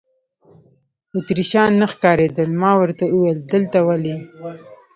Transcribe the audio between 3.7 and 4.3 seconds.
ولې.